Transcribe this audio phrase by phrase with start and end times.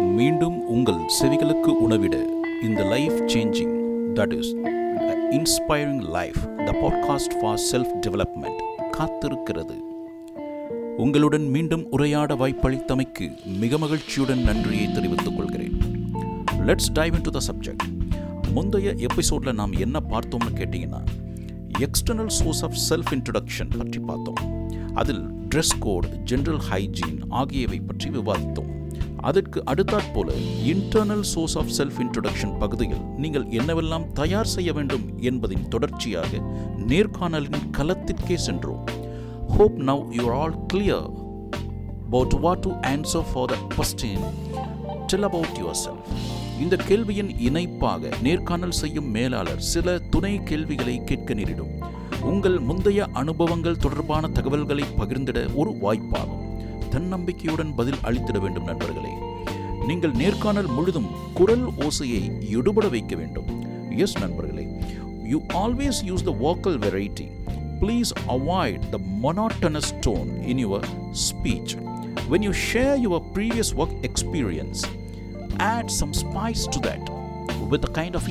[0.00, 2.28] மீண்டும் உங்கள் செவிகளுக்கு உணவிட
[2.62, 3.74] இந்த life changing
[4.14, 4.56] that is
[5.30, 8.60] inspiring life the podcast for self development
[8.98, 9.76] காத்திருக்கிறது.
[10.96, 15.78] உங்களுடன் மீண்டும் உரையாட வாய்ப்பளித்தமைக்கு மிக மகிழ்ச்சியுடன் நன்றியை தெரிவித்துக் கொள்கிறேன்.
[16.66, 18.10] Let's dive into the subject
[18.54, 21.04] முந்தைய எபிசோடில் நாம் என்ன பார்த்தோம்னு கேட்டிங்கன்னா
[21.78, 24.70] external source of self introduction பற்றி பார்த்தோம்.
[24.94, 25.22] அதில்
[25.54, 28.71] ட்ரெஸ் கோட் ஜென்ரல் ஹைஜீன் ஆகியவை பற்றி விவாதித்தோம்.
[29.22, 30.28] அதற்கு அடுத்தாற்போல
[30.66, 36.40] internal source of self introduction பகுதியில் நீங்கள் என்னவெல்லாம் தயார் செய்ய வேண்டும் என்பதின் தொடர்ச்சியாக
[36.88, 38.84] நேர்காணலின் களத்திற்கே சென்றோம்.
[39.56, 41.08] Hope now you're all clear
[42.06, 44.26] about what to answer for the question
[45.06, 46.10] tell about yourself
[46.60, 51.72] இந்த கேள்வியின் இணைப்பாக நேர்காணல் செய்யும் மேலாளர் சில துணை கேள்விகளை கேட்க நேரிடும்.
[52.22, 56.41] உங்கள் முந்தைய அனுபவங்கள் தொடர்பான தகவல்களை பகிர்ந்திட ஒரு வாய்ப்பாகும்.
[56.92, 59.12] தன்னம்பிக்கையுடன் பதில் அளித்திட வேண்டும் நண்பர்களே.
[59.86, 63.48] நீங்கள் நேர்காணல் முழுதும் குரல் ஓசையை எடுபட வைக்க வேண்டும்.
[63.96, 64.66] எஸ் நண்பர்களே.
[65.24, 67.26] You always use the vocal variety
[67.80, 70.86] please avoid the monotonous tone in your
[71.26, 71.74] speech
[72.30, 74.82] when you share your previous work experience
[75.56, 77.08] add some spice to that
[77.68, 78.24] with a kind of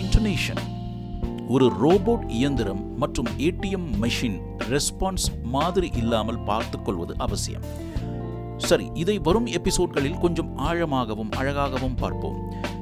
[1.48, 7.62] ஒரு robot இயந்திரம் மற்றும் ATM machine response மாதிரி இல்லாமல் பார்த்துக்கொள்வது அவசியம்.
[8.70, 12.38] சரி இதை வரும் எபிசோட்களில் கொஞ்சம் ஆழமாகவும் அழகாகவும் பார்ப்போம்.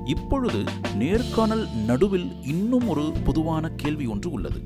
[0.05, 0.63] இப்பொழுது
[0.95, 4.59] நேர்காணல் நடுவில் இன்னும் ஒரு பொதுவான கேள்வி ஒன்று உள்ளது.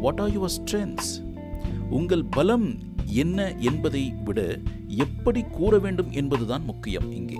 [0.00, 1.10] வாட் ஆர் யுவர் ஸ்ட்ரென்த்ஸ்
[1.90, 7.38] உங்கள் பலம் என்ன என்பதை விட எப்படி கூற வேண்டும் என்பதுதான் முக்கியம் இங்கே.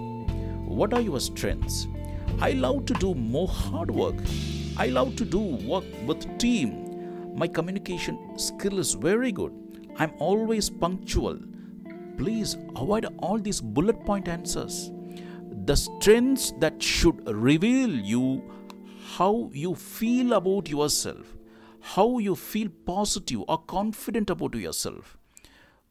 [0.66, 1.78] What are your strengths
[2.38, 4.22] I love to do more hard work
[4.74, 5.42] I love to do
[5.74, 6.72] work with team
[7.34, 9.52] my communication skill is very good
[9.94, 11.40] I am always punctual
[12.16, 14.76] please avoid all these bullet point answers.
[15.66, 17.18] The strengths that should
[17.48, 18.24] reveal you
[19.14, 21.26] how you feel about yourself,
[21.94, 25.04] how you feel positive or confident about yourself.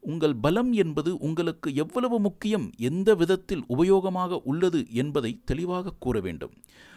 [0.02, 6.54] உங்கள் பலம் என்பது உங்களுக்கு எவ்வளவு முக்கியம் எந்த விதத்தில் உபயோகமாக உள்ளது என்பதை தெளிவாக கூற வேண்டும்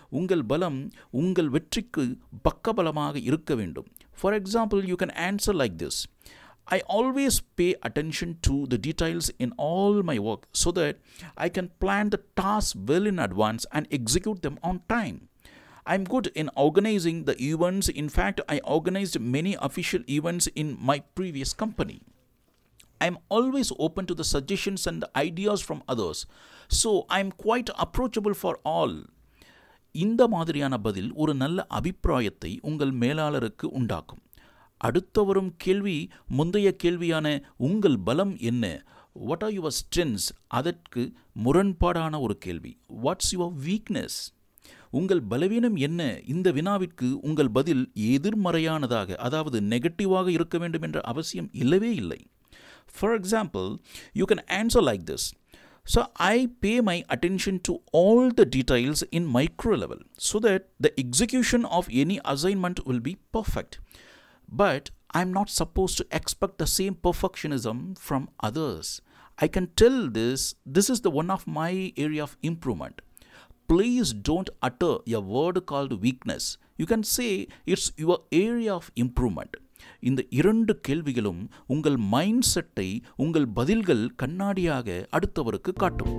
[0.09, 0.79] உங்கள் பலம்
[1.21, 2.03] உங்கள் வெற்றிக்கு
[2.47, 3.87] பக்கபலமாக இருக்க வேண்டும்
[4.19, 5.99] for example you can answer like this
[6.66, 11.00] I always pay attention to the details in all my work so that
[11.36, 15.28] I can plan the tasks well in advance and execute them on time.
[15.86, 17.88] I'm good in organizing the events.
[17.88, 22.02] In fact, I organized many official events in my previous company.
[23.00, 26.26] I'm always open to the suggestions and the ideas from others,
[26.68, 28.94] so I'm quite approachable for all.
[29.92, 34.20] இந்த மாதிரியான பதில் ஒரு நல்ல அபிப்பிராயத்தை உங்கள் மேலாளருக்கு உண்டாக்கும்
[34.87, 35.97] அடுத்த வரும் கேள்வி
[36.37, 37.27] முந்தைய கேள்வியான
[37.67, 38.63] உங்கள் பலம் என்ன?
[39.27, 40.29] வாட் ஆர் யுவர் ஸ்ட்ரென்த்ஸ்
[40.59, 41.03] அதற்கு
[41.45, 42.73] முரண்பாடான ஒரு கேள்வி.
[43.05, 44.19] வாட்ஸ் யுவர் வீக்னஸ்
[44.99, 46.01] உங்கள் பலவீனம் என்ன?
[46.33, 47.83] இந்த வினாவிற்கு உங்கள் பதில்
[48.15, 52.19] எதிர்மறையானதாக அதாவது நெகட்டிவாக இருக்க வேண்டும் என்ற அவசியம் இல்லவே இல்லை.
[52.95, 53.67] For example
[54.19, 55.27] you can answer like this
[55.85, 60.89] so I pay my attention to all the details in micro level so that the
[61.03, 63.75] execution of any assignment will be perfect
[64.48, 69.00] But I'm not supposed to expect the same perfectionism from others.
[69.38, 72.96] I can tell this this is the one of my area of improvement.
[73.68, 76.44] Please don't utter a word called weakness.
[76.76, 77.30] You can say
[77.66, 79.52] it's your area of improvement.
[80.00, 86.16] இந்த இரண்டு கேள்விகளும் உங்கள் mind செட்டை உங்கள் பதில்கள் கண்ணாடியாக அடுத்தவருக்கு காட்டும்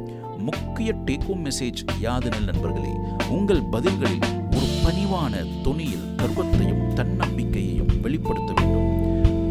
[0.48, 2.94] முக்கிய டேக்கோம் மெசேஜ் யாதெனில் நண்பர்களே
[3.38, 5.34] உங்கள் பதில்களில் ஒரு பணிவான
[5.66, 8.91] தொனியில் கர்வத்தையும் தன்னம்பிக்கையையும் வெளிப்படுத்த வேண்டும்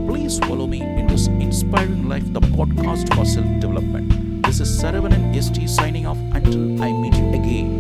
[0.08, 4.12] please follow me in this inspiring life the podcast for self development
[4.48, 7.75] this is Saravanan S T signing off until I meet again